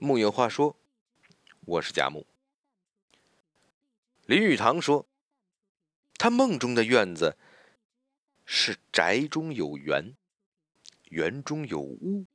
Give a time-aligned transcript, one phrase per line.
[0.00, 0.76] 木有话说，
[1.60, 2.26] 我是贾木。
[4.26, 5.06] 林语堂说，
[6.18, 7.36] 他梦中的院子
[8.44, 10.16] 是宅中有园，
[11.04, 12.26] 园中有屋，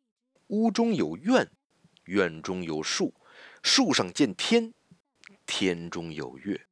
[0.48, 1.52] 屋中有院，
[2.06, 3.14] 院中有树，
[3.62, 4.74] 树上见天，
[5.46, 6.66] 天中有月。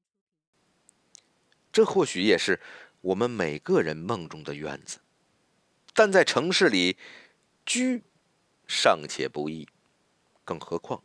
[1.74, 2.62] 这或许也是
[3.02, 5.00] 我们每个人梦中的院子，
[5.94, 6.98] 但在城市里
[7.66, 8.04] 居
[8.66, 9.68] 尚且不易。
[10.48, 11.04] 更何况，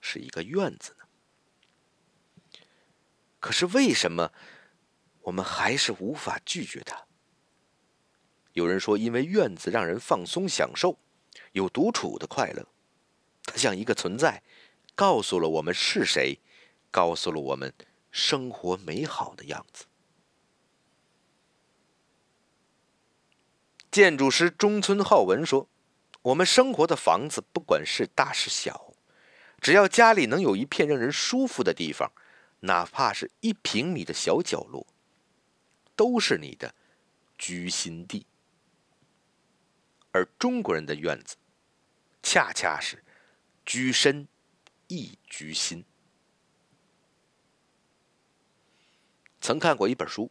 [0.00, 1.04] 是一个院子呢？
[3.40, 4.30] 可是为什么
[5.22, 7.04] 我们还是无法拒绝它？
[8.52, 11.00] 有人说，因为院子让人放松、享受，
[11.50, 12.68] 有独处的快乐。
[13.42, 14.44] 它像一个存在，
[14.94, 16.38] 告诉了我们是谁，
[16.92, 17.74] 告诉了我们
[18.12, 19.86] 生活美好的样子。
[23.90, 25.68] 建筑师中村浩文说。
[26.24, 28.94] 我们生活的房子，不管是大是小，
[29.60, 32.10] 只要家里能有一片让人舒服的地方，
[32.60, 34.86] 哪怕是一平米的小角落，
[35.94, 36.74] 都是你的
[37.36, 38.26] 居心地。
[40.12, 41.36] 而中国人的院子，
[42.22, 43.04] 恰恰是
[43.66, 44.26] 居身
[44.86, 45.84] 亦居心。
[49.42, 50.30] 曾看过一本书，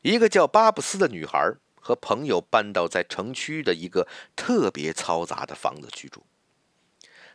[0.00, 1.54] 一个叫巴布斯的女孩。
[1.86, 6.26] 和朋友搬到在城区的一个特别嘈杂的房子居住，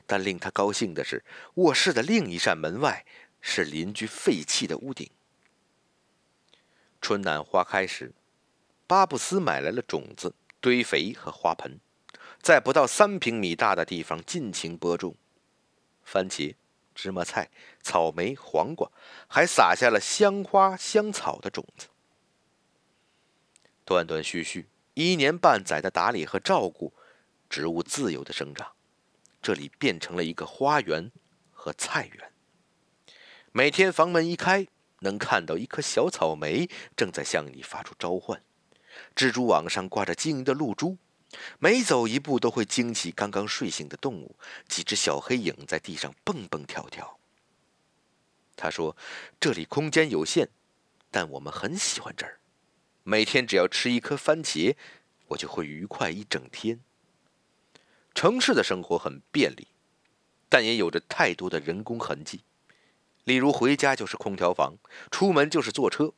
[0.06, 3.06] 但令他高兴的是，卧室的另一扇门外
[3.40, 5.10] 是邻居废弃的屋顶。
[7.00, 8.12] 春暖花开时，
[8.86, 11.80] 巴布斯买来了种子、堆肥和花盆，
[12.42, 15.16] 在不到三平米大的地方尽情播种，
[16.04, 16.54] 番茄、
[16.94, 17.50] 芝麻菜、
[17.82, 18.92] 草莓、黄瓜，
[19.30, 21.88] 还撒下了香花、香草的种子。
[23.86, 26.94] 断断续续一年半载的打理和照顾，
[27.50, 28.72] 植物自由的生长，
[29.42, 31.12] 这里变成了一个花园
[31.52, 32.32] 和菜园。
[33.52, 34.68] 每天房门一开，
[35.00, 38.44] 能看到一颗小草莓正在向你发出召唤，
[39.16, 40.98] 蜘蛛网上挂着晶莹的露珠，
[41.60, 44.36] 每走一步都会惊起刚刚睡醒的动物，
[44.68, 47.18] 几只小黑影在地上蹦蹦跳跳。
[48.56, 48.96] 他说
[49.40, 50.50] ：“这里空间有限，
[51.10, 52.40] 但我们很喜欢这儿。”
[53.04, 54.76] 每天只要吃一颗番茄，
[55.30, 56.80] 我就会愉快一整天。
[58.14, 59.68] 城市的生活很便利，
[60.50, 62.44] 但也有着太多的人工痕迹。
[63.24, 64.76] 例如，回家就是空调房，
[65.10, 66.14] 出门就是坐车。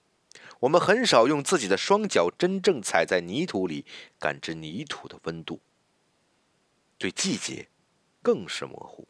[0.62, 3.86] 我们很少用自己的双脚真正踩在泥土里，
[4.20, 5.62] 感知泥土的温度。
[6.98, 7.70] 对季节，
[8.22, 9.08] 更是模糊。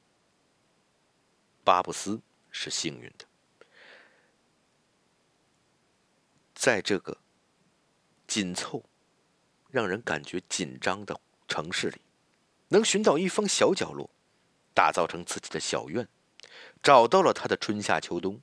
[1.64, 3.26] 巴布斯是幸运的，
[6.54, 7.18] 在这个。
[8.34, 8.84] 紧凑，
[9.70, 12.02] 让人感觉紧张的城市里，
[12.70, 14.10] 能寻到一方小角落，
[14.74, 16.08] 打造成自己的小院，
[16.82, 18.42] 找到了他的春夏秋冬，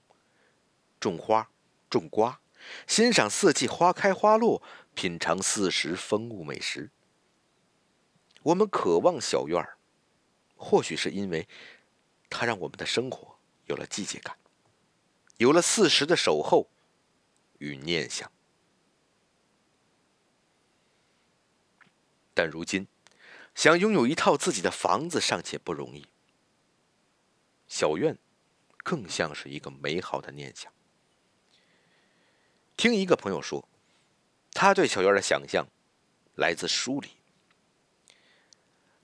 [1.00, 1.50] 种花，
[1.90, 2.40] 种瓜，
[2.86, 4.62] 欣赏四季花开花落，
[4.94, 6.92] 品尝四时风物美食。
[8.44, 9.76] 我们渴望小院儿，
[10.54, 11.48] 或许是因为
[12.28, 13.36] 它让我们的生活
[13.66, 14.38] 有了季节感，
[15.38, 16.68] 有了四时的守候
[17.58, 18.30] 与念想。
[22.40, 22.86] 但如今，
[23.54, 26.06] 想拥有一套自己的房子尚且不容易。
[27.68, 28.16] 小院，
[28.78, 30.72] 更像是一个美好的念想。
[32.78, 33.68] 听一个朋友说，
[34.54, 35.68] 他对小院的想象
[36.34, 37.10] 来自书里。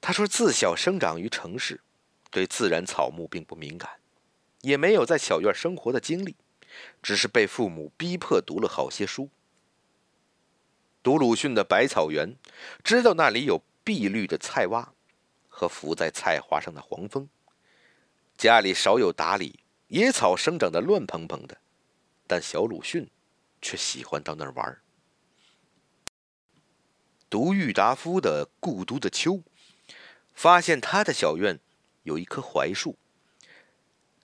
[0.01, 1.83] 他说，自小生长于城市，
[2.31, 4.01] 对自然草木并不敏感，
[4.63, 6.37] 也没有在小院生活的经历，
[7.03, 9.29] 只是被父母逼迫读了好些书。
[11.07, 12.35] 读鲁迅的《百草园》，
[12.83, 14.89] 知道那里有碧绿的菜洼
[15.47, 17.29] 和浮在菜花上的黄蜂。
[18.37, 21.59] 家里少有打理，野草生长得乱蓬蓬的，
[22.27, 23.09] 但小鲁迅
[23.63, 24.81] 却喜欢到那儿玩。
[27.31, 29.35] 读郁达夫的《故都的秋》，
[30.35, 31.61] 发现他的小院
[32.03, 32.99] 有一棵槐树。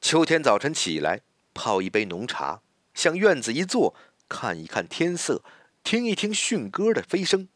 [0.01, 1.21] 秋天早晨起来，
[1.55, 2.61] 泡一杯浓茶，
[2.93, 3.95] 向院子一坐，
[4.29, 5.45] 看一看天色。
[5.83, 7.49] 听一听迅鸽的飞声，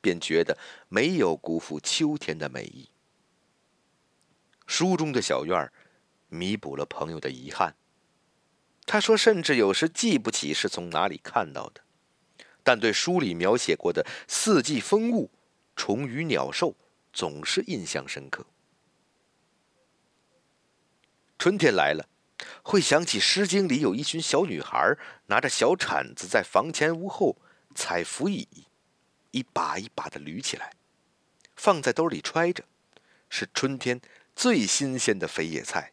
[0.00, 0.56] 便觉得
[0.88, 2.90] 没有辜负秋天的美意。
[4.66, 5.72] 书中的小院儿，
[6.28, 7.76] 弥补了朋友的遗憾。
[8.86, 11.82] 他说，甚至有时记不起是从哪里看到的，
[12.62, 15.30] 但对书里描写过的四季风物、
[15.74, 16.76] 虫鱼鸟兽，
[17.12, 18.46] 总是印象深刻。
[21.38, 22.08] 春天来了。
[22.62, 24.96] 会想起《诗经》里有一群小女孩
[25.26, 27.38] 拿着小铲子在房前屋后。
[27.76, 28.48] 采扶椅，
[29.30, 30.72] 一把一把的捋起来，
[31.54, 32.64] 放在兜里揣着，
[33.28, 34.00] 是春天
[34.34, 35.92] 最新鲜的肥野菜。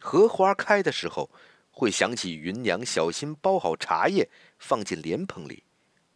[0.00, 1.30] 荷花开的时候，
[1.70, 5.62] 会想起芸娘小心包好茶叶，放进莲蓬里，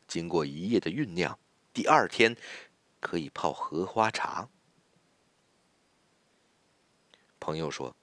[0.08, 1.38] 经过一夜的酝酿，
[1.72, 2.36] 第二天
[2.98, 4.48] 可以泡荷花茶。
[7.38, 7.94] 朋友说：“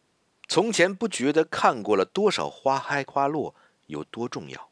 [0.48, 3.54] 从前不觉得看过了多少花开花落
[3.88, 4.72] 有多重要，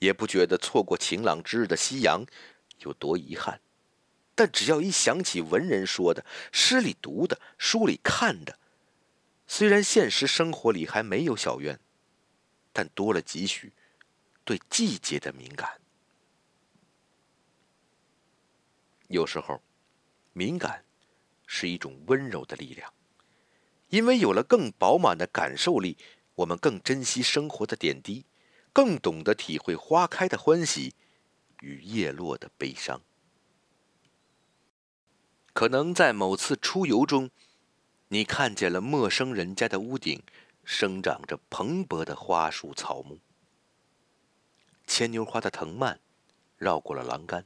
[0.00, 2.26] 也不觉得错过晴朗之日的夕阳
[2.80, 3.60] 有多遗憾，
[4.34, 8.58] 但只要一想起文人说的、诗里读的、书里看的，
[9.46, 11.78] 虽然现实生活里还没有小院，
[12.72, 13.72] 但多了几许
[14.44, 15.80] 对季节的敏感。
[19.08, 19.62] 有时候，
[20.32, 20.84] 敏感
[21.46, 22.92] 是一种温柔的力量。”
[23.90, 25.98] 因为有了更饱满的感受力，
[26.36, 28.24] 我们更珍惜生活的点滴，
[28.72, 30.94] 更懂得体会花开的欢喜
[31.60, 33.00] 与叶落的悲伤。
[35.52, 37.30] 可能在某次出游中，
[38.08, 40.22] 你看见了陌生人家的屋顶
[40.64, 43.18] 生长着蓬勃的花树草木，
[44.86, 46.00] 牵牛花的藤蔓
[46.56, 47.44] 绕过了栏杆，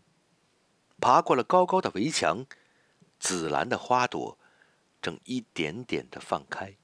[1.01, 2.47] 爬过了高高的围墙，
[3.19, 4.39] 紫兰的花朵。
[5.03, 6.79] 正一点点的放开。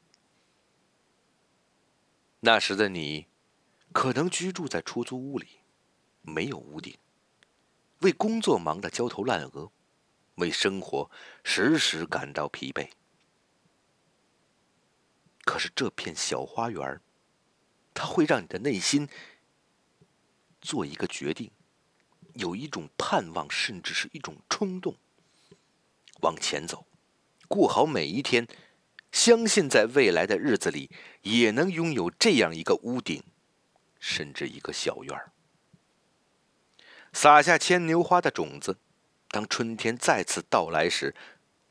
[2.40, 3.26] 那时的你，
[3.92, 5.60] 可能居住在出租屋里，
[6.22, 6.96] 没有屋顶，
[8.00, 9.70] 为工作忙得焦头烂额，
[10.36, 11.10] 为生活
[11.42, 12.88] 时时感到疲惫。
[15.44, 17.00] 可是这片小花园，
[17.92, 19.08] 它会让你的内心
[20.60, 21.50] 做一个决定，
[22.34, 24.96] 有一种盼望，甚至是一种冲动，
[26.22, 26.86] 往前走。
[27.48, 28.46] 过好每一天，
[29.10, 30.88] 相信在未来的日子里
[31.22, 33.24] 也能拥有这样一个屋顶，
[34.00, 35.30] 甚至一个小院儿。
[37.12, 38.78] 撒下牵牛花的种子，
[39.28, 41.14] 当春天再次到来时，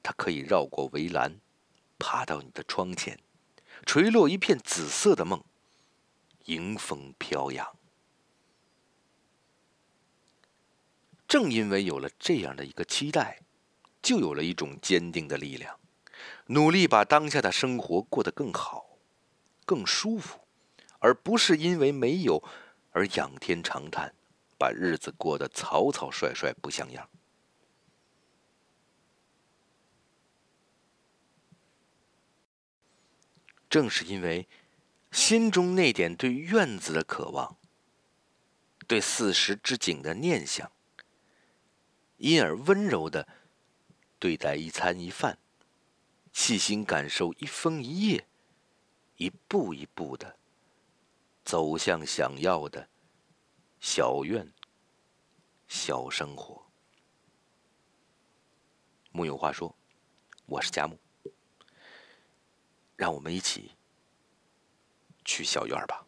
[0.01, 1.41] 它可以绕过围栏，
[1.97, 3.19] 爬到你的窗前，
[3.85, 5.43] 垂落一片紫色的梦，
[6.45, 7.75] 迎风飘扬。
[11.27, 13.41] 正因为有了这样的一个期待。
[14.01, 15.77] 就有了一种坚定的力量，
[16.45, 18.97] 努力把当下的生活过得更好、
[19.65, 20.39] 更舒服，
[20.99, 22.43] 而不是因为没有
[22.91, 24.13] 而仰天长叹，
[24.57, 27.09] 把日子过得草草率率不像样。
[33.69, 34.47] 正是因为
[35.11, 37.57] 心中那点对院子的渴望，
[38.87, 40.71] 对四时之景的念想，
[42.17, 43.27] 因而温柔的。
[44.21, 45.37] 对待一餐一饭，
[46.33, 48.27] 细心感受一风一叶，
[49.15, 50.38] 一步一步的
[51.49, 52.87] 走向想要的
[53.79, 54.47] 小院、
[55.67, 56.63] 小生活。
[59.11, 59.75] 木有话说，
[60.45, 60.95] 我是佳木，
[62.95, 63.71] 让我们一起
[65.25, 66.05] 去小院吧。